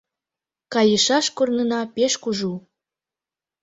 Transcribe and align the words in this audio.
Кайышаш 0.73 1.25
корнына 1.37 1.81
пеш 1.95 2.13
кужу- 2.23 2.53